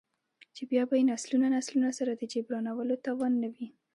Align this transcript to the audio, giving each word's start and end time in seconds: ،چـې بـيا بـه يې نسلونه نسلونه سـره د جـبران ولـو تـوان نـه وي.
،چـې 0.55 0.63
بـيا 0.69 0.83
بـه 0.89 0.95
يې 0.99 1.03
نسلونه 1.11 1.47
نسلونه 1.57 1.89
سـره 1.97 2.13
د 2.15 2.21
جـبران 2.31 2.65
ولـو 2.73 2.95
تـوان 3.05 3.33
نـه 3.41 3.47
وي. 3.53 3.67